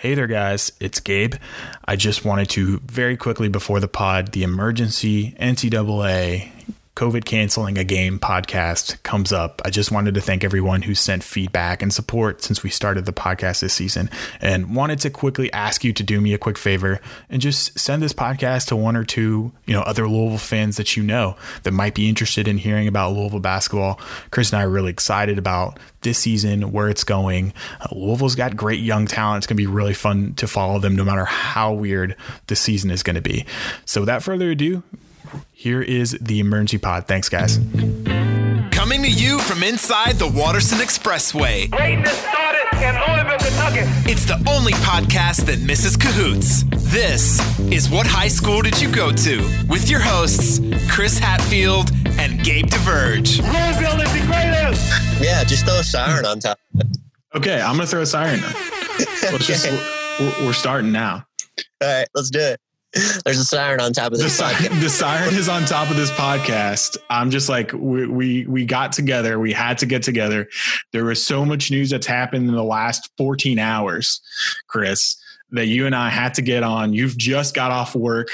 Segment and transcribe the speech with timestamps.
[0.00, 0.70] Hey there, guys.
[0.78, 1.34] It's Gabe.
[1.84, 6.52] I just wanted to very quickly before the pod, the emergency NCAA
[6.98, 11.22] COVID canceling a game podcast comes up, I just wanted to thank everyone who sent
[11.22, 15.84] feedback and support since we started the podcast this season and wanted to quickly ask
[15.84, 17.00] you to do me a quick favor
[17.30, 20.96] and just send this podcast to one or two, you know, other Louisville fans that
[20.96, 24.00] you know that might be interested in hearing about Louisville basketball.
[24.32, 27.52] Chris and I are really excited about this season, where it's going.
[27.80, 29.38] Uh, Louisville's got great young talent.
[29.38, 32.16] It's going to be really fun to follow them no matter how weird
[32.48, 33.46] the season is going to be.
[33.84, 34.82] So without further ado,
[35.52, 37.06] here is the emergency pod.
[37.06, 37.58] Thanks, guys.
[38.70, 41.70] Coming to you from inside the Watterson Expressway.
[41.70, 44.10] Greatness started in Louisville, Kentucky.
[44.10, 46.62] It's the only podcast that misses cahoots.
[46.90, 47.40] This
[47.72, 49.64] is What High School Did You Go To?
[49.68, 53.42] With your hosts, Chris Hatfield and Gabe DeVerge.
[53.42, 55.20] Louisville is the greatest.
[55.20, 56.58] Yeah, just throw a siren on top.
[57.34, 58.40] Okay, I'm going to throw a siren.
[59.30, 59.66] Let's just,
[60.20, 61.24] we're, we're starting now.
[61.82, 62.60] All right, let's do it.
[63.24, 64.38] There's a siren on top of the, this.
[64.38, 66.96] si- the siren is on top of this podcast.
[67.10, 69.38] I'm just like we, we we got together.
[69.38, 70.48] We had to get together.
[70.92, 74.20] There was so much news that's happened in the last 14 hours,
[74.68, 75.16] Chris,
[75.50, 76.94] that you and I had to get on.
[76.94, 78.28] You've just got off work.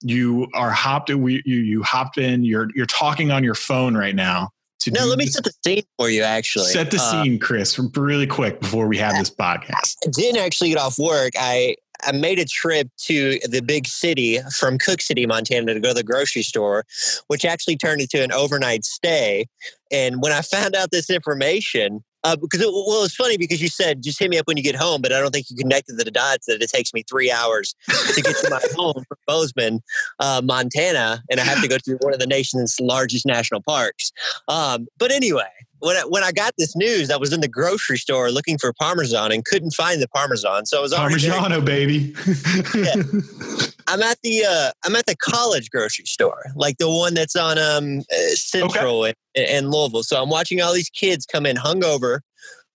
[0.00, 1.14] You are hopped.
[1.14, 2.42] We you you hopped in.
[2.44, 4.50] You're you're talking on your phone right now.
[4.80, 6.24] To No, let me this- set the scene for you.
[6.24, 9.96] Actually, set the Uh, scene, Chris, really quick before we have this podcast.
[10.04, 11.32] I didn't actually get off work.
[11.38, 15.88] I I made a trip to the big city from Cooke City, Montana, to go
[15.88, 16.84] to the grocery store,
[17.28, 19.46] which actually turned into an overnight stay.
[19.90, 23.68] And when I found out this information, uh, because it, well, it's funny because you
[23.68, 25.98] said just hit me up when you get home, but I don't think you connected
[25.98, 27.74] the dots that it takes me three hours
[28.14, 29.82] to get to my home from Bozeman,
[30.20, 34.10] uh, Montana, and I have to go to one of the nation's largest national parks.
[34.48, 35.44] Um, but anyway,
[35.84, 38.72] when I, when I got this news, I was in the grocery store looking for
[38.72, 40.66] Parmesan and couldn't find the Parmesan.
[40.66, 40.94] So I was.
[40.94, 42.14] Parmigiano, baby.
[43.86, 47.58] I'm at the uh, I'm at the college grocery store, like the one that's on
[47.58, 50.02] um uh, Central and, in Louisville.
[50.02, 52.20] So I'm watching all these kids come in hungover.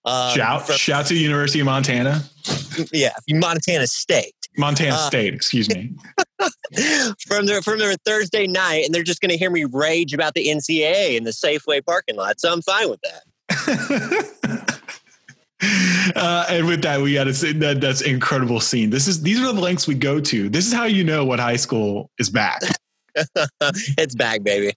[0.04, 2.22] Um, shout from, shout to University of Montana,
[2.92, 5.34] yeah, Montana State Montana Uh, State.
[5.34, 5.92] Excuse me.
[7.26, 10.34] from their from their Thursday night, and they're just going to hear me rage about
[10.34, 12.40] the NCAA in the Safeway parking lot.
[12.40, 14.80] So I'm fine with that.
[16.16, 18.90] uh, and with that, we got to say that that's incredible scene.
[18.90, 20.48] This is these are the lengths we go to.
[20.48, 22.62] This is how you know what high school is back.
[23.60, 24.72] it's back, baby.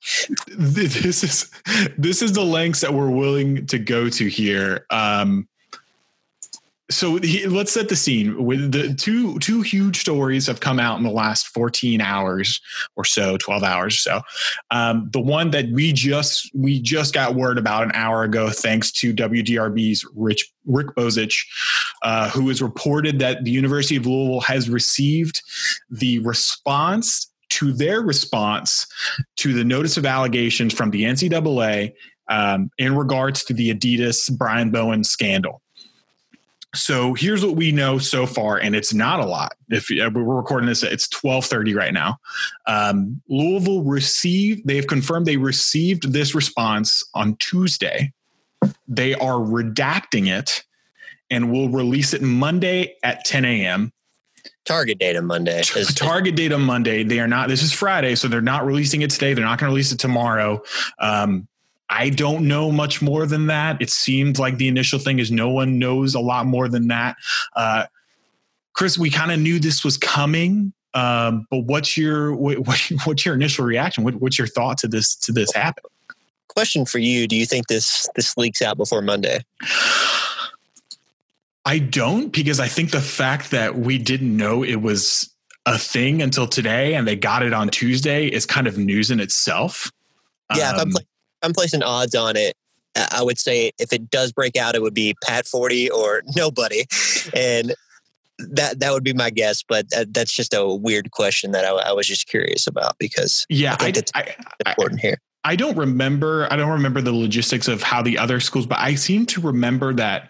[0.57, 1.51] this is
[1.97, 4.85] this is the lengths that we're willing to go to here.
[4.90, 5.47] Um,
[6.93, 8.43] so he, let's set the scene.
[8.45, 12.61] With the two two huge stories have come out in the last 14 hours
[12.95, 14.21] or so, 12 hours or so.
[14.71, 18.91] Um, the one that we just we just got word about an hour ago, thanks
[18.93, 21.45] to WDRB's Rich Rick Bozich,
[22.03, 25.41] uh, who has reported that the University of Louisville has received
[25.89, 28.87] the response to their response
[29.37, 31.93] to the notice of allegations from the NCAA
[32.29, 35.62] um, in regards to the Adidas Brian Bowen scandal.
[36.75, 39.53] So here's what we know so far, and it's not a lot.
[39.69, 42.17] If uh, we're recording this, it's 12:30 right now.
[42.66, 48.12] Um, Louisville received; they have confirmed they received this response on Tuesday.
[48.88, 50.63] They are redacting it,
[51.29, 53.94] and will release it Monday at 10 a.m.
[54.66, 55.59] Target date on Monday.
[55.59, 57.03] is- Target date on Monday.
[57.03, 57.50] They are not.
[57.50, 59.33] This is Friday, so they're not releasing it today.
[59.33, 60.62] They're not going to release it tomorrow.
[61.00, 61.47] Um,
[61.89, 63.81] I don't know much more than that.
[63.81, 67.17] It seemed like the initial thing is no one knows a lot more than that.
[67.55, 67.85] Uh,
[68.73, 73.25] Chris, we kind of knew this was coming, um, but what's your what, what- what's
[73.25, 74.03] your initial reaction?
[74.03, 75.83] What, what's your thought to this to this happen?
[76.47, 79.44] Question for you: Do you think this this leaks out before Monday?
[81.65, 85.29] I don't because I think the fact that we didn't know it was
[85.65, 89.19] a thing until today and they got it on Tuesday is kind of news in
[89.21, 89.89] itself.
[90.55, 91.01] Yeah, if I'm, Um, pla-
[91.43, 92.55] I'm placing odds on it.
[92.95, 96.85] I would say if it does break out, it would be Pat Forde or nobody,
[97.35, 97.73] and
[98.39, 99.63] that that would be my guess.
[99.63, 103.45] But that, that's just a weird question that I, I was just curious about because
[103.50, 104.35] yeah, I I, think it's I,
[104.65, 105.18] important here.
[105.44, 106.47] I don't remember.
[106.51, 109.94] I don't remember the logistics of how the other schools, but I seem to remember
[109.95, 110.29] that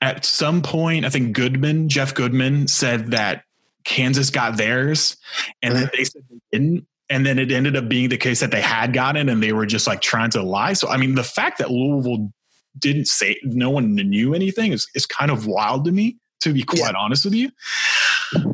[0.00, 3.44] at some point, I think Goodman, Jeff Goodman, said that
[3.84, 5.16] Kansas got theirs,
[5.62, 5.96] and then mm-hmm.
[5.96, 6.86] they said they didn't.
[7.08, 9.66] And then it ended up being the case that they had gotten, and they were
[9.66, 10.72] just like trying to lie.
[10.72, 12.32] So, I mean, the fact that Louisville
[12.78, 16.62] didn't say no one knew anything is, is kind of wild to me, to be
[16.62, 17.50] quite honest with you.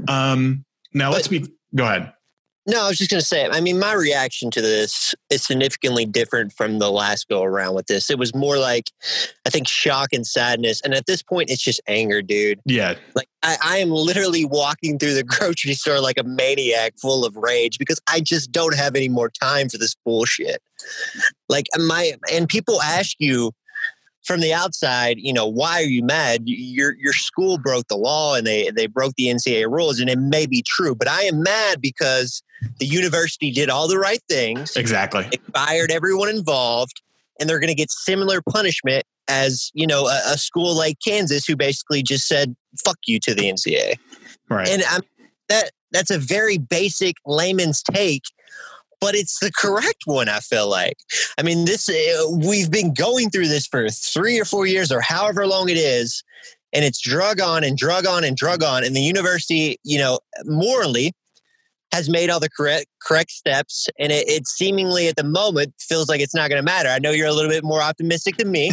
[0.07, 2.13] Um, now let's be go ahead.
[2.67, 6.07] No, I was just going to say, I mean, my reaction to this is significantly
[6.07, 8.09] different from the last go around with this.
[8.09, 8.91] It was more like,
[9.45, 10.81] I think, shock and sadness.
[10.83, 12.61] And at this point, it's just anger, dude.
[12.65, 12.95] Yeah.
[13.17, 17.37] Like, I, I am literally walking through the grocery store like a maniac full of
[17.37, 20.63] rage because I just don't have any more time for this bullshit.
[21.49, 23.51] Like, my, and people ask you,
[24.25, 26.43] from the outside, you know, why are you mad?
[26.45, 30.19] Your your school broke the law and they they broke the NCAA rules, and it
[30.19, 32.43] may be true, but I am mad because
[32.79, 34.77] the university did all the right things.
[34.77, 35.25] Exactly.
[35.31, 37.03] They fired everyone involved,
[37.41, 41.47] and they're going to get similar punishment as you know a, a, school like Kansas,
[41.47, 42.55] who basically just said
[42.85, 43.99] "fuck you" to the NCAA.
[44.49, 44.69] Right.
[44.69, 45.03] And I'm,
[45.49, 48.25] that that's a very basic layman's take
[49.03, 50.29] but it's the correct one.
[50.29, 50.97] I feel like.
[51.37, 55.01] I mean, this uh, we've been going through this for three or four years, or
[55.01, 56.23] however long it is,
[56.73, 58.85] and it's drug on and drug on and drug on.
[58.85, 61.13] And the university, you know, morally
[61.91, 66.09] has made all the correct correct steps, and it, it seemingly at the moment feels
[66.09, 66.89] like it's not going to matter.
[66.89, 68.71] I know you're a little bit more optimistic than me,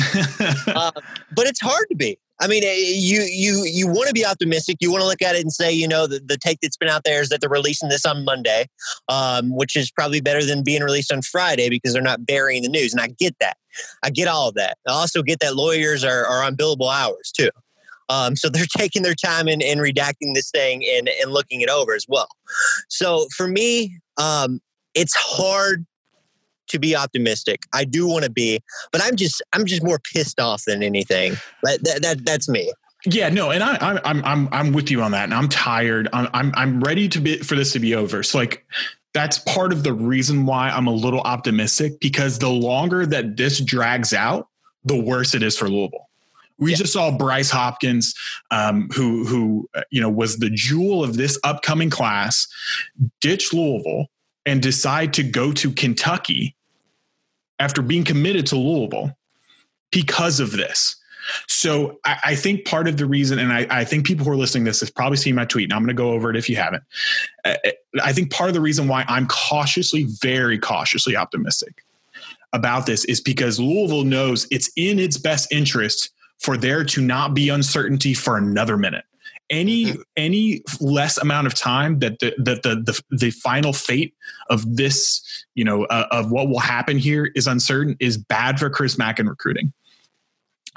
[0.68, 0.92] uh,
[1.36, 2.20] but it's hard to be.
[2.42, 4.78] I mean, eh, you you you want to be optimistic.
[4.80, 6.90] You want to look at it and say, you know, the, the take that's been
[6.90, 8.68] out there is that they're releasing this on Monday,
[9.10, 12.70] um, which is probably better than being released on Friday because they're not burying the
[12.70, 12.94] news.
[12.94, 13.58] And I get that.
[14.04, 14.78] I get all of that.
[14.88, 17.50] I also get that lawyers are, are on billable hours too.
[18.10, 21.70] Um, so they're taking their time in, in redacting this thing and, and looking it
[21.70, 22.30] over as well.
[22.88, 24.62] So for me, um,
[24.96, 25.86] it's hard
[26.70, 27.64] to be optimistic.
[27.74, 28.62] I do want to be,
[28.92, 31.34] but I'm just I'm just more pissed off than anything.
[31.64, 32.72] That, that, that that's me.
[33.06, 36.10] Yeah, no, and I, I'm I'm I'm with you on that, and I'm tired.
[36.12, 38.24] I'm I'm I'm ready to be for this to be over.
[38.24, 38.66] So like,
[39.14, 43.60] that's part of the reason why I'm a little optimistic because the longer that this
[43.60, 44.50] drags out,
[44.84, 46.10] the worse it is for Louisville.
[46.58, 46.78] We yeah.
[46.78, 48.14] just saw Bryce Hopkins,
[48.52, 52.48] um, who who uh, you know was the jewel of this upcoming class,
[53.22, 54.08] ditch Louisville
[54.46, 56.56] and decide to go to Kentucky
[57.60, 59.16] after being committed to Louisville
[59.92, 60.96] because of this.
[61.48, 64.38] So I, I, think part of the reason, and I, I, think people who are
[64.38, 66.36] listening to this have probably seen my tweet, and I'm going to go over it
[66.36, 66.84] if you haven't.
[67.46, 67.56] Uh,
[68.02, 71.84] I think part of the reason why I'm cautiously, very cautiously optimistic
[72.54, 76.10] about this is because Louisville knows it's in its best interest
[76.40, 79.06] for there to not be uncertainty for another minute
[79.50, 80.02] any mm-hmm.
[80.16, 84.14] any less amount of time that the, that the, the the final fate
[84.50, 85.22] of this
[85.56, 89.20] you know uh, of what will happen here is uncertain is bad for Chris Mack
[89.20, 89.74] and recruiting.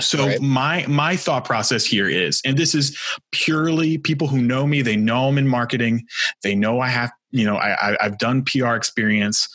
[0.01, 0.41] So right.
[0.41, 2.97] my my thought process here is, and this is
[3.31, 4.83] purely people who know me.
[4.83, 6.07] They know I'm in marketing.
[6.43, 9.49] They know I have you know I, I've done PR experience.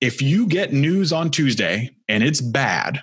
[0.00, 3.02] If you get news on Tuesday and it's bad,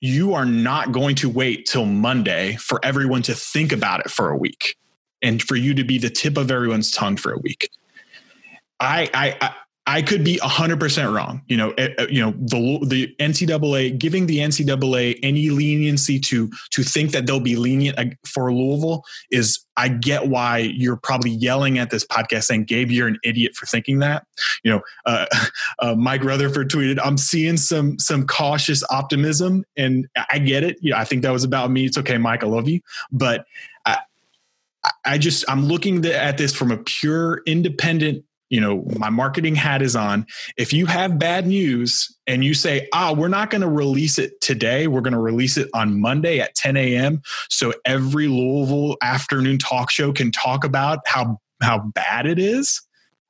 [0.00, 4.30] you are not going to wait till Monday for everyone to think about it for
[4.30, 4.76] a week
[5.22, 7.70] and for you to be the tip of everyone's tongue for a week.
[8.78, 9.54] I, I,
[9.88, 11.42] I could be hundred percent wrong.
[11.46, 16.82] You know, uh, you know the the NCAA giving the NCAA any leniency to to
[16.82, 19.60] think that they'll be lenient for Louisville is.
[19.78, 23.66] I get why you're probably yelling at this podcast saying, "Gabe, you're an idiot for
[23.66, 24.26] thinking that."
[24.64, 25.26] You know, uh,
[25.78, 30.78] uh, Mike Rutherford tweeted, "I'm seeing some some cautious optimism, and I get it.
[30.80, 31.84] Yeah, I think that was about me.
[31.84, 32.42] It's okay, Mike.
[32.42, 32.80] I love you,
[33.12, 33.46] but."
[33.84, 33.98] I,
[35.04, 39.82] I just I'm looking at this from a pure independent you know my marketing hat
[39.82, 40.26] is on.
[40.56, 44.40] If you have bad news and you say ah we're not going to release it
[44.40, 44.86] today.
[44.86, 49.90] We're going to release it on monday at 10 a.m so every louisville afternoon talk
[49.90, 52.82] show can talk about how how bad it is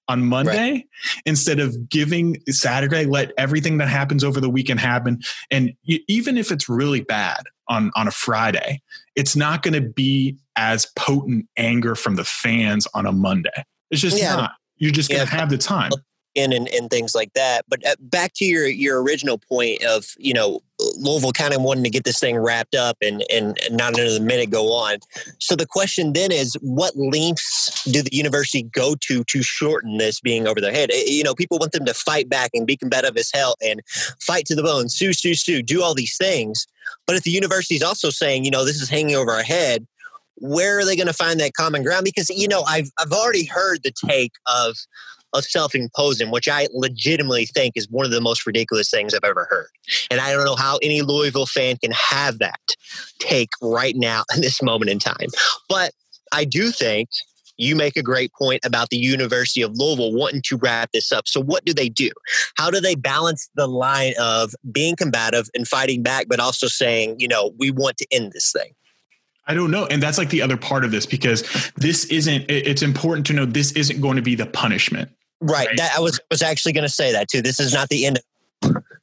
[0.08, 0.86] on monday right.
[1.24, 5.20] instead of giving saturday let everything that happens over the weekend happen.
[5.50, 8.80] And you, even if it's really bad on on a friday
[9.16, 13.64] it's not going to be as potent anger from the fans on a monday.
[13.90, 14.36] It's just yeah.
[14.36, 15.90] not you're just going to have the time.
[16.34, 17.64] In and, and things like that.
[17.66, 20.60] But uh, back to your your original point of you know
[20.98, 24.50] Louisville kind of wanting to get this thing wrapped up and and not another minute
[24.50, 24.98] go on.
[25.38, 30.20] So the question then is, what lengths do the university go to to shorten this
[30.20, 30.90] being over their head?
[30.92, 33.80] Eh, you know, people want them to fight back and be combative as hell and
[34.20, 36.66] fight to the bone, sue, sue, sue, do all these things.
[37.06, 39.86] But if the university is also saying, you know, this is hanging over our head,
[40.36, 42.04] where are they going to find that common ground?
[42.04, 44.76] Because you know, I've I've already heard the take of
[45.32, 49.46] of self-imposing, which I legitimately think is one of the most ridiculous things I've ever
[49.50, 49.68] heard.
[50.10, 52.60] And I don't know how any Louisville fan can have that
[53.18, 55.28] take right now in this moment in time.
[55.68, 55.92] But
[56.32, 57.08] I do think
[57.58, 61.26] you make a great point about the University of Louisville wanting to wrap this up.
[61.26, 62.10] So, what do they do?
[62.56, 67.16] How do they balance the line of being combative and fighting back, but also saying,
[67.18, 68.72] you know, we want to end this thing?
[69.46, 69.86] I don't know.
[69.86, 73.44] And that's like the other part of this because this isn't, it's important to know
[73.44, 75.10] this isn't going to be the punishment.
[75.40, 75.68] Right.
[75.68, 75.76] right.
[75.76, 77.42] That I was was actually going to say that too.
[77.42, 78.20] This is not the end.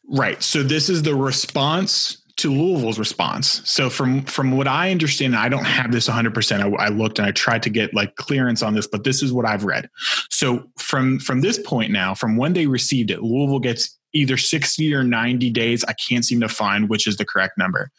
[0.07, 0.41] Right.
[0.41, 3.61] So this is the response to Louisville's response.
[3.69, 6.59] So from from what I understand, I don't have this 100%.
[6.59, 9.31] I, I, looked and I tried to get like clearance on this, but this is
[9.31, 9.89] what I've read.
[10.29, 14.93] So from from this point now, from when they received it, Louisville gets either 60
[14.93, 15.83] or 90 days.
[15.87, 17.89] I can't seem to find which is the correct number.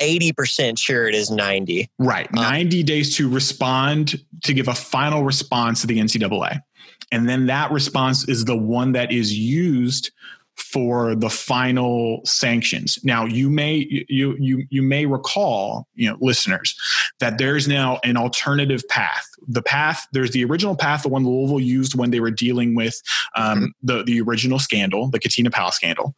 [0.00, 1.90] 80% sure it is 90.
[1.98, 2.28] Right.
[2.36, 6.62] Um, 90 days to respond to give a final response to the NCAA.
[7.10, 10.10] And then that response is the one that is used
[10.58, 12.98] for the final sanctions.
[13.04, 16.76] Now, you may you you you may recall, you know, listeners,
[17.20, 19.24] that there's now an alternative path.
[19.46, 23.00] The path there's the original path, the one Louisville used when they were dealing with
[23.36, 23.66] um, mm-hmm.
[23.82, 26.14] the the original scandal, the Katina Powell scandal,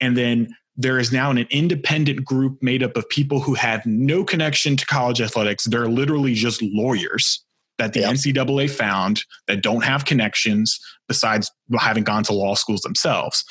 [0.00, 4.24] and then there is now an independent group made up of people who have no
[4.24, 5.64] connection to college athletics.
[5.64, 7.44] They're literally just lawyers
[7.78, 8.00] that the.
[8.00, 10.78] NCAA found that don't have connections
[11.08, 13.44] besides having gone to law schools themselves.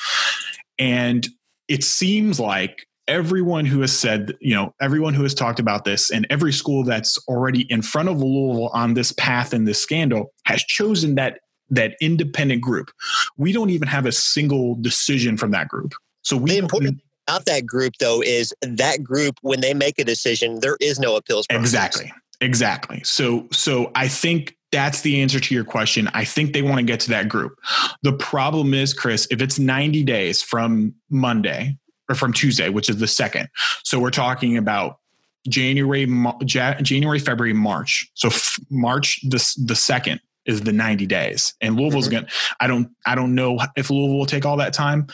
[0.78, 1.28] And
[1.68, 6.12] it seems like everyone who has said, you know, everyone who has talked about this
[6.12, 10.32] and every school that's already in front of Louisville on this path in this scandal
[10.46, 11.40] has chosen that
[11.70, 12.92] that independent group.
[13.38, 15.94] We don't even have a single decision from that group.
[16.22, 20.04] So we the important about that group though is that group when they make a
[20.04, 21.64] decision, there is no appeals process.
[21.64, 22.14] Exactly.
[22.42, 23.02] Exactly.
[23.04, 26.10] So so I think that's the answer to your question.
[26.14, 27.58] I think they want to get to that group.
[28.04, 31.78] The problem is, Chris, if it's 90 days from Monday
[32.10, 33.48] or from Tuesday, which is the second.
[33.84, 35.00] So we're talking about
[35.48, 36.08] January,
[36.44, 38.10] January, February, March.
[38.16, 42.22] So f- March the the second is the 90 days, and Louisville's mm-hmm.
[42.22, 42.28] going.
[42.60, 45.08] I don't I don't know if Louisville will take all that time.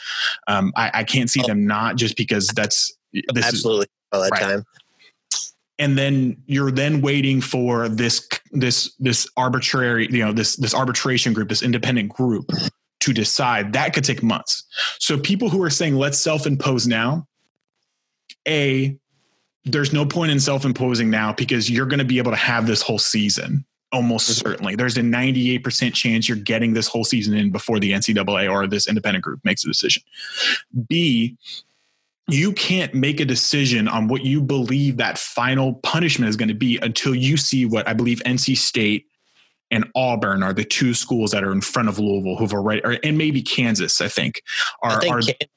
[0.47, 1.47] Um, I, I can't see oh.
[1.47, 2.93] them not just because that's
[3.33, 4.41] this absolutely is, all that right.
[4.41, 4.65] time
[5.81, 11.33] and then you're then waiting for this this this arbitrary you know this this arbitration
[11.33, 12.49] group this independent group
[12.99, 14.63] to decide that could take months
[14.99, 17.27] so people who are saying let's self-impose now
[18.47, 18.95] a
[19.65, 22.81] there's no point in self-imposing now because you're going to be able to have this
[22.81, 24.47] whole season almost mm-hmm.
[24.47, 28.67] certainly there's a 98% chance you're getting this whole season in before the ncaa or
[28.67, 30.03] this independent group makes a decision
[30.87, 31.37] b
[32.27, 36.55] you can't make a decision on what you believe that final punishment is going to
[36.55, 39.07] be until you see what I believe NC State
[39.69, 42.97] and Auburn are the two schools that are in front of Louisville who've already, or,
[43.03, 44.43] and maybe Kansas, I think,
[44.81, 45.49] are, I think are Can-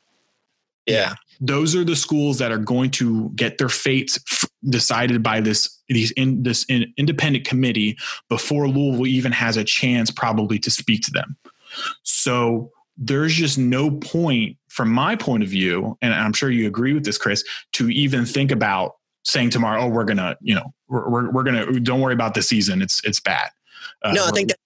[0.87, 1.14] yeah.
[1.41, 5.83] Those are the schools that are going to get their fates f- decided by this
[5.88, 7.97] these in this in, independent committee
[8.29, 11.37] before Louisville even has a chance probably to speak to them.
[12.03, 16.93] So there's just no point from my point of view, and I'm sure you agree
[16.93, 18.93] with this, Chris, to even think about
[19.25, 22.43] saying tomorrow, oh, we're gonna, you know, we're we're, we're gonna don't worry about the
[22.43, 22.83] season.
[22.83, 23.50] It's it's bad.
[24.03, 24.59] Uh, no, I think that,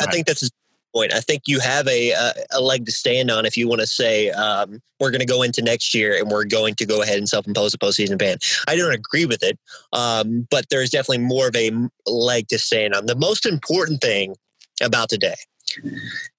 [0.00, 0.50] I think that's
[0.94, 1.12] point.
[1.12, 3.86] I think you have a a, a leg to stand on if you want to
[3.86, 7.18] say um, we're going to go into next year and we're going to go ahead
[7.18, 8.38] and self-impose a postseason ban.
[8.68, 9.58] I don't agree with it,
[9.92, 11.70] um, but there's definitely more of a
[12.06, 13.06] leg to stand on.
[13.06, 14.36] The most important thing
[14.82, 15.34] about today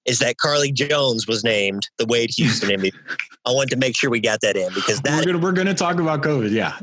[0.04, 2.92] is that Carlik Jones was named the Wade Houston MVP.
[3.44, 5.74] I wanted to make sure we got that in because that we're gonna, we're gonna
[5.74, 6.76] talk about COVID, yeah.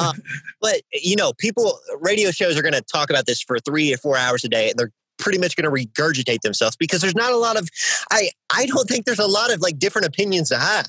[0.00, 0.12] uh,
[0.60, 4.16] but you know, people radio shows are gonna talk about this for three or four
[4.16, 7.36] hours a day, and they're pretty much going to regurgitate themselves because there's not a
[7.36, 7.68] lot of
[8.10, 10.86] I I don't think there's a lot of like different opinions to have.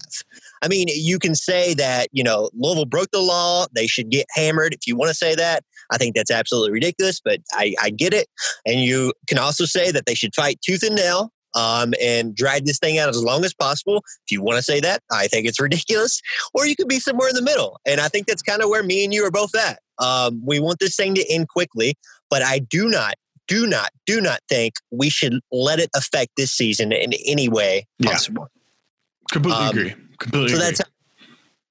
[0.62, 4.26] I mean, you can say that, you know, Louisville broke the law, they should get
[4.34, 5.64] hammered if you want to say that.
[5.92, 8.28] I think that's absolutely ridiculous, but I, I get it.
[8.66, 12.66] And you can also say that they should fight tooth and nail um, and drag
[12.66, 14.04] this thing out as long as possible.
[14.26, 16.22] If you want to say that, I think it's ridiculous.
[16.54, 17.80] Or you could be somewhere in the middle.
[17.86, 19.80] And I think that's kind of where me and you are both at.
[19.98, 21.96] Um, we want this thing to end quickly,
[22.30, 23.16] but I do not,
[23.50, 27.86] do not, do not think we should let it affect this season in any way
[28.02, 28.48] possible.
[28.54, 29.34] Yeah.
[29.34, 29.96] Completely um, agree.
[30.20, 30.66] Completely so agree.
[30.66, 30.82] that's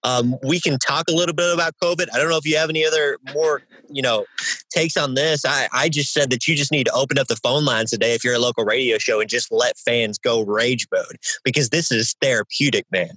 [0.05, 2.07] um, we can talk a little bit about COVID.
[2.13, 4.27] I don't know if you have any other more, you know,
[4.71, 5.45] takes on this.
[5.45, 8.15] I, I just said that you just need to open up the phone lines today
[8.15, 11.91] if you're a local radio show and just let fans go rage mode because this
[11.91, 13.11] is therapeutic, man.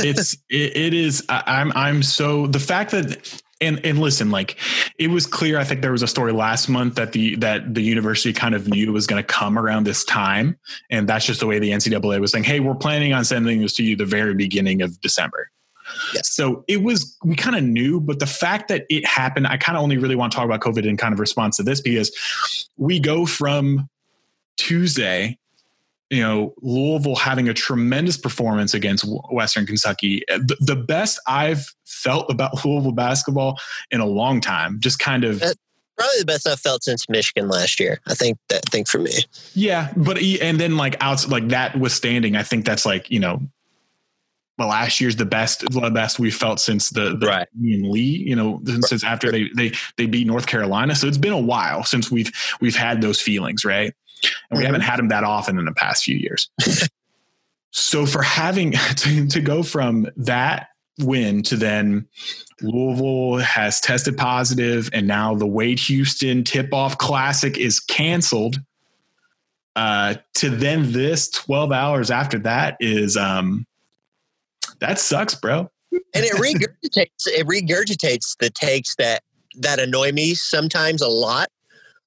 [0.00, 1.24] it's it, it is.
[1.28, 4.56] I'm I'm so the fact that and and listen like
[4.98, 7.82] it was clear i think there was a story last month that the that the
[7.82, 10.58] university kind of knew it was going to come around this time
[10.90, 13.74] and that's just the way the ncaa was saying hey we're planning on sending this
[13.74, 15.50] to you the very beginning of december
[16.14, 16.30] Yes.
[16.30, 19.76] So it was, we kind of knew, but the fact that it happened, I kind
[19.76, 22.10] of only really want to talk about COVID in kind of response to this because
[22.76, 23.88] we go from
[24.56, 25.38] Tuesday
[26.14, 30.22] you know Louisville having a tremendous performance against Western Kentucky.
[30.28, 33.58] The, the best I've felt about Louisville basketball
[33.90, 34.78] in a long time.
[34.80, 38.00] Just kind of probably the best I've felt since Michigan last year.
[38.06, 39.12] I think that I think for me.
[39.54, 43.40] Yeah, but and then like out like that withstanding, I think that's like you know
[44.56, 47.48] well, last year's the best, the best we felt since the, the right.
[47.60, 49.12] and Lee, you know, since right.
[49.12, 50.94] after they, they, they beat North Carolina.
[50.94, 52.30] So it's been a while since we've,
[52.60, 53.64] we've had those feelings.
[53.64, 53.94] Right.
[54.50, 54.66] And we mm-hmm.
[54.66, 56.50] haven't had them that often in the past few years.
[57.70, 60.68] so for having to, to go from that
[61.00, 62.06] win to then
[62.60, 68.60] Louisville has tested positive and now the Wade Houston tip off classic is canceled.
[69.76, 73.66] Uh, to then this 12 hours after that is, um,
[74.78, 75.68] that sucks, bro.
[75.92, 79.22] and it regurgitates it regurgitates the takes that
[79.56, 81.48] that annoy me sometimes a lot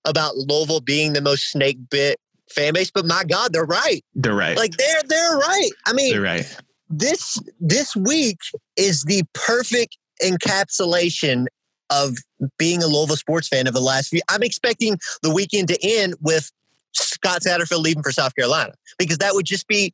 [0.07, 2.89] about Louisville being the most snake bit fan base.
[2.91, 4.03] But my God, they're right.
[4.15, 4.57] They're right.
[4.57, 5.69] Like they're they're right.
[5.85, 6.57] I mean, they're right.
[6.89, 8.39] This this week
[8.75, 11.45] is the perfect encapsulation
[11.89, 12.17] of
[12.57, 14.21] being a Louisville sports fan of the last few.
[14.29, 16.51] I'm expecting the weekend to end with
[16.93, 19.93] Scott Satterfield leaving for South Carolina because that would just be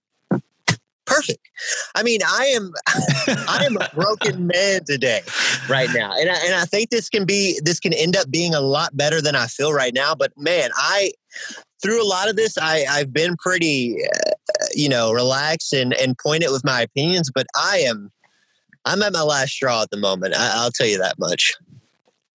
[1.06, 1.48] perfect.
[1.96, 2.72] I mean, I am
[3.48, 5.22] I am a broken man today,
[5.70, 8.54] right now, and I, and I think this can be this can end up being
[8.54, 10.16] a lot better than I feel right now.
[10.16, 11.12] But man, I
[11.82, 16.18] through a lot of this, I I've been pretty, uh, you know, relaxed and and
[16.18, 17.32] pointed with my opinions.
[17.34, 18.12] But I am
[18.86, 20.36] I'm at my last straw at the moment.
[20.36, 21.54] I, will tell you that much.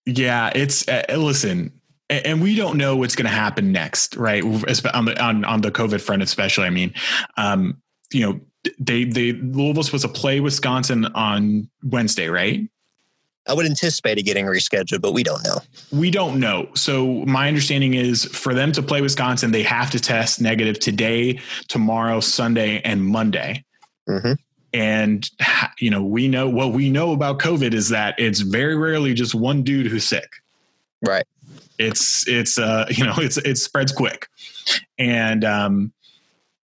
[0.06, 1.72] Yeah, it's uh, listen
[2.10, 4.42] and we don't know what's going to happen next, right?
[4.42, 6.64] On the on, on the COVID front, especially.
[6.64, 6.94] I mean,
[7.36, 8.40] um, you know,
[8.78, 12.68] they they Louisville's supposed to play Wisconsin on Wednesday, right?
[13.48, 15.60] I would anticipate it getting rescheduled, but we don't know.
[15.90, 16.68] We don't know.
[16.74, 21.40] So my understanding is for them to play Wisconsin, they have to test negative today,
[21.68, 23.64] tomorrow, Sunday, and Monday.
[24.06, 24.32] Mm-hmm.
[24.74, 25.30] And
[25.78, 29.34] you know, we know what we know about COVID is that it's very rarely just
[29.34, 30.30] one dude who's sick.
[31.00, 31.24] Right.
[31.78, 34.28] It's it's uh you know it's it spreads quick,
[34.98, 35.92] and um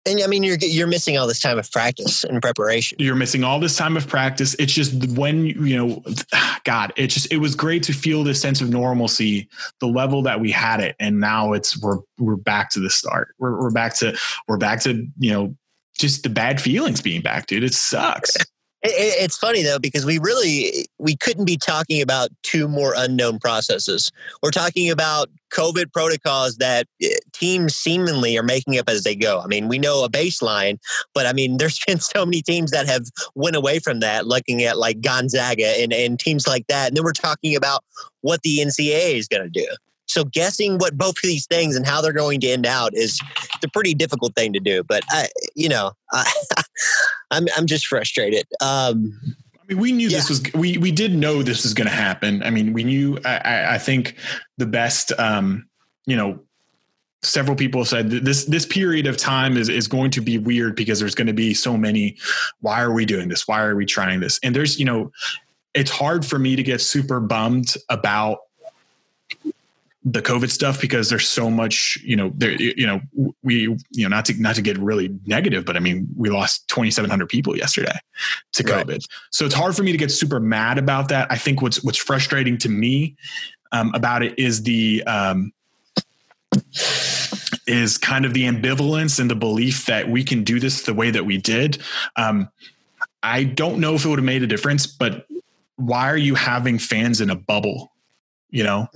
[0.06, 2.98] and I mean, you're you're missing all this time of practice and preparation.
[3.00, 4.54] You're missing all this time of practice.
[4.60, 6.04] It's just when you know,
[6.66, 9.48] God, it just it was great to feel this sense of normalcy,
[9.80, 13.34] the level that we had it, and now it's we're we're back to the start.
[13.40, 14.18] We're we're back to
[14.48, 15.56] we're back to you know
[15.98, 17.63] just the bad feelings being back, dude.
[17.63, 18.36] It sucks.
[18.84, 24.12] It's funny though because we really we couldn't be talking about two more unknown processes.
[24.41, 29.39] We're talking about covid protocols that eh, teams seemingly are making up as they go.
[29.41, 30.78] I mean we know a baseline
[31.13, 34.63] but i mean there's been so many teams that have went away from that looking
[34.63, 37.84] at like gonzaga and, and teams like that and then we're talking about
[38.22, 39.67] what the ncaa is going to do
[40.08, 43.20] so guessing what both of these things and how they're going to end out is
[43.63, 44.84] a pretty difficult thing to do.
[44.84, 46.32] But I, you know, I,
[47.32, 48.46] I'm I'm just frustrated.
[48.62, 49.20] Um,
[49.63, 50.18] I mean, we knew yeah.
[50.18, 52.44] this was we we did know this was going to happen.
[52.44, 53.18] I mean, we knew.
[53.26, 54.16] I, I think
[54.58, 55.68] the best, um,
[56.06, 56.39] you know,
[57.22, 61.00] several people said this this period of time is is going to be weird because
[61.00, 62.18] there's going to be so many.
[62.60, 63.48] Why are we doing this?
[63.48, 64.39] Why are we trying this?
[64.44, 65.12] And there's you know,
[65.74, 68.39] it's hard for me to get super bummed about
[70.06, 73.02] the COVID stuff because there's so much, you know, there, you know,
[73.42, 73.62] we,
[73.92, 77.30] you know, not to, not to get really negative, but I mean, we lost 2,700
[77.30, 77.98] people yesterday
[78.54, 78.88] to COVID.
[78.88, 79.08] Right.
[79.32, 81.32] So it's hard for me to get super mad about that.
[81.32, 83.16] I think what's, what's frustrating to me
[83.72, 85.54] um, about it is the, um,
[87.66, 91.12] is kind of the ambivalence and the belief that we can do this the way
[91.12, 91.82] that we did.
[92.18, 92.50] Um,
[93.22, 95.26] I don't know if it would have made a difference, but
[95.78, 97.92] why are you having fans in a bubble?
[98.50, 98.88] You know,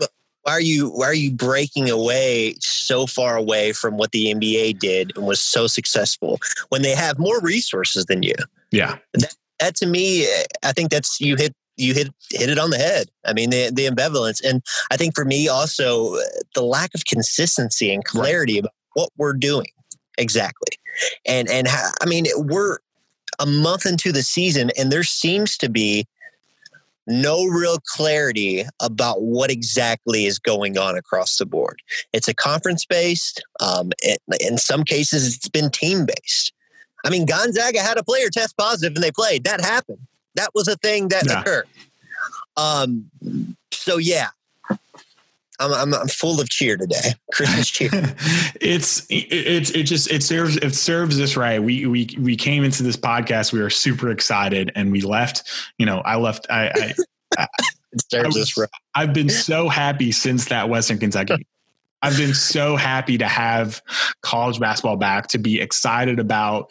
[0.48, 4.80] why are you why are you breaking away so far away from what the NBA
[4.80, 8.36] did and was so successful when they have more resources than you?
[8.72, 8.98] Yeah.
[9.14, 10.26] That, that to me,
[10.64, 13.10] I think that's you hit you hit hit it on the head.
[13.26, 16.16] I mean, the the ambivalence, and I think for me also
[16.56, 18.60] the lack of consistency and clarity right.
[18.60, 19.68] about what we're doing
[20.18, 20.80] exactly.
[21.26, 22.78] And and I mean, we're
[23.38, 26.08] a month into the season, and there seems to be
[27.08, 31.82] no real clarity about what exactly is going on across the board.
[32.14, 33.44] It's a conference based.
[33.60, 36.54] Um, it, in some cases, it's been team based.
[37.06, 39.46] I mean, Gonzaga had a player test positive and they played.
[39.46, 40.00] That happened.
[40.36, 41.42] That was a thing that yeah.
[41.42, 41.68] occurred.
[42.58, 43.10] Um,
[43.72, 44.30] so yeah,
[45.60, 47.14] I'm, I'm, I'm full of cheer today.
[47.34, 47.90] Christmas cheer.
[48.62, 51.62] it's it's it just it serves it serves us right.
[51.62, 53.52] We we we came into this podcast.
[53.54, 55.44] We were super excited, and we left.
[55.78, 56.48] You know, I left.
[56.50, 56.68] I.
[56.68, 56.94] I,
[57.38, 57.48] I
[57.92, 58.70] it serves I was, us right.
[58.96, 61.46] I've been so happy since that Western Kentucky.
[62.02, 63.82] I've been so happy to have
[64.22, 66.70] college basketball back, to be excited about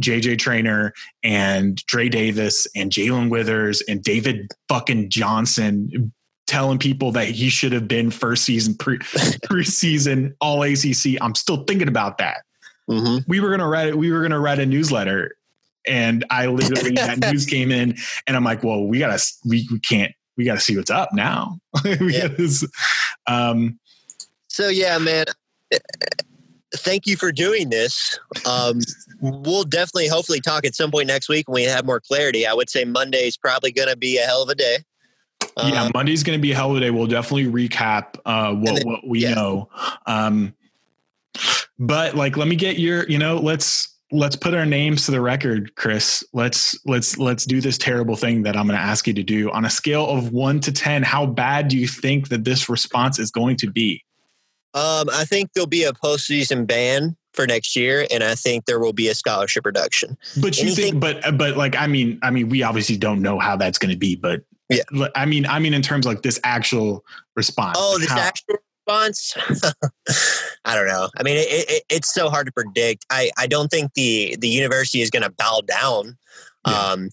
[0.00, 6.12] JJ Traynor and Dre Davis and Jae'Lyn Withers and David fucking Johnson
[6.46, 8.98] telling people that he should have been first season pre
[9.46, 11.20] preseason all ACC.
[11.20, 12.42] I'm still thinking about that.
[12.90, 13.24] Mhm.
[13.28, 13.98] We were gonna write it.
[13.98, 15.36] we were gonna write a newsletter,
[15.86, 19.78] and I literally that news came in, and I'm like, well, we gotta we, we
[19.80, 21.58] can't we gotta see what's up now.
[21.84, 22.28] Yeah.
[23.26, 23.78] um,
[24.48, 25.26] So yeah, man.
[26.74, 28.18] Thank you for doing this.
[28.46, 28.80] Um,
[29.20, 32.46] we'll definitely, hopefully, talk at some point next week when we have more clarity.
[32.46, 34.78] I would say Monday is probably going to be a hell of a day.
[35.56, 36.90] Yeah, Um, Monday's going to be a hell of a day.
[36.90, 39.34] We'll definitely recap uh, what then- what we yeah.
[39.34, 39.68] know.
[40.06, 40.54] Um,
[41.78, 45.20] but like, let me get your, you know, let's let's put our names to the
[45.20, 46.22] record, Chris.
[46.32, 49.50] Let's let's let's do this terrible thing that I'm going to ask you to do.
[49.50, 53.18] On a scale of one to ten, how bad do you think that this response
[53.18, 54.04] is going to be?
[54.74, 58.78] Um, I think there'll be a postseason ban for next year, and I think there
[58.78, 60.16] will be a scholarship reduction.
[60.40, 63.38] But you Anything- think, but but like, I mean, I mean, we obviously don't know
[63.38, 65.08] how that's going to be, but Yeah.
[65.14, 67.04] I mean, I mean, in terms of like this actual
[67.36, 67.76] response.
[67.80, 69.34] Oh, like this how- actual response?
[70.64, 71.08] I don't know.
[71.16, 73.04] I mean, it, it, it's so hard to predict.
[73.10, 76.16] I, I don't think the the university is going to bow down.
[76.66, 76.78] Yeah.
[76.78, 77.08] Um,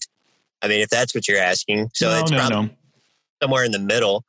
[0.62, 2.70] I mean, if that's what you're asking, so no, it's no, probably no.
[3.42, 4.24] somewhere in the middle.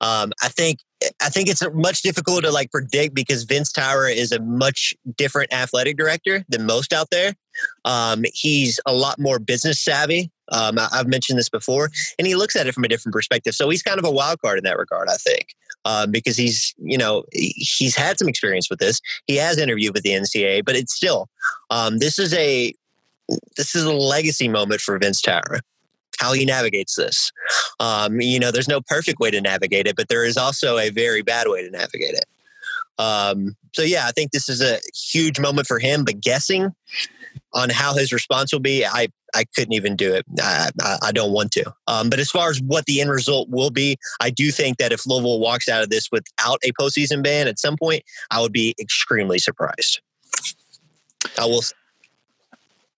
[0.00, 0.80] Um, I think
[1.22, 5.52] I think it's much difficult to like predict because Vince Tyra is a much different
[5.52, 7.34] athletic director than most out there.
[7.84, 10.30] Um, he's a lot more business savvy.
[10.52, 13.54] Um, I, I've mentioned this before, and he looks at it from a different perspective.
[13.54, 15.54] So he's kind of a wild card in that regard, I think,
[15.84, 19.00] um, because he's you know he's had some experience with this.
[19.26, 21.28] He has interviewed with the NCAA, but it's still
[21.70, 22.72] um, this is a
[23.56, 25.60] this is a legacy moment for Vince Tyra.
[26.20, 27.32] How he navigates this.
[27.80, 30.90] Um, you know, there's no perfect way to navigate it, but there is also a
[30.90, 32.24] very bad way to navigate it.
[32.98, 36.04] Um, so yeah, I think this is a huge moment for him.
[36.04, 36.72] But guessing
[37.54, 40.24] on how his response will be, I I couldn't even do it.
[40.40, 41.74] I, I, I don't want to.
[41.88, 44.92] Um, but as far as what the end result will be, I do think that
[44.92, 48.52] if Louisville walks out of this without a postseason ban at some point, I would
[48.52, 50.00] be extremely surprised.
[51.38, 51.62] I will.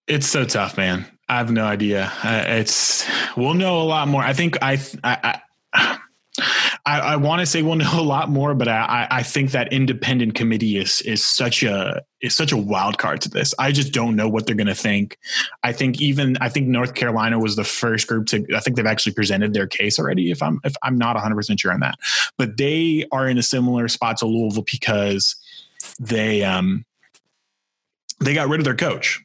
[0.07, 1.07] It's so tough, man.
[1.29, 2.13] I have no idea.
[2.23, 3.05] Uh, it's
[3.37, 4.23] we'll know a lot more.
[4.23, 5.41] I think I I
[5.73, 5.99] I,
[6.87, 9.73] I, I want to say we'll know a lot more, but I, I think that
[9.73, 13.53] independent committee is is such a is such a wild card to this.
[13.59, 15.19] I just don't know what they're going to think.
[15.63, 18.47] I think even I think North Carolina was the first group to.
[18.55, 20.31] I think they've actually presented their case already.
[20.31, 21.99] If I'm if I'm not 100 percent sure on that,
[22.39, 25.37] but they are in a similar spot to Louisville because
[25.99, 26.85] they um
[28.21, 29.23] they got rid of their coach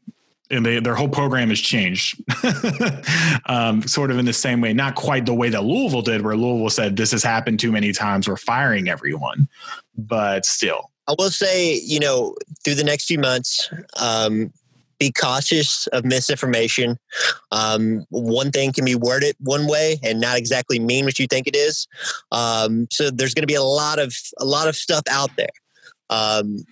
[0.51, 2.21] and they, their whole program has changed
[3.45, 6.35] um, sort of in the same way not quite the way that louisville did where
[6.35, 9.47] louisville said this has happened too many times we're firing everyone
[9.95, 14.53] but still I will say, you know, through the next few months, um,
[14.99, 16.97] be cautious of misinformation.
[17.51, 21.47] Um, one thing can be worded one way and not exactly mean what you think
[21.47, 21.87] it is.
[22.31, 25.49] Um, so there's going to be a lot of a lot of stuff out there.
[26.11, 26.63] Um,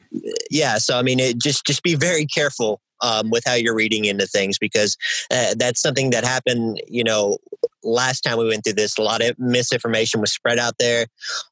[0.52, 4.06] yeah, so I mean, it, just just be very careful um, with how you're reading
[4.06, 4.98] into things because
[5.32, 6.82] uh, that's something that happened.
[6.88, 7.38] You know,
[7.84, 11.08] last time we went through this, a lot of misinformation was spread out there,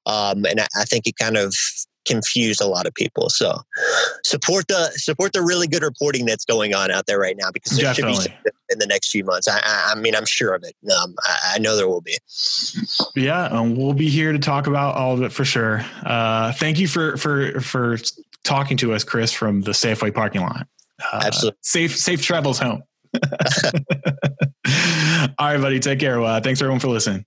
[0.05, 1.55] um, and I, I think it kind of
[2.05, 3.29] confused a lot of people.
[3.29, 3.61] So
[4.23, 7.77] support the support the really good reporting that's going on out there right now because
[7.77, 8.33] there should Definitely.
[8.45, 9.47] be in the next few months.
[9.47, 10.75] I, I, I mean, I'm sure of it.
[10.91, 12.17] Um, I, I know there will be.
[13.15, 16.79] yeah um, we'll be here to talk about all of it for sure uh, thank
[16.79, 17.97] you for for for
[18.43, 20.67] talking to us chris from the safeway parking lot
[21.13, 21.57] uh, Absolutely.
[21.61, 22.83] safe safe travels home.
[25.39, 25.79] All right buddy.
[25.79, 26.21] Take care.
[26.21, 27.25] Uh, thanks everyone for listening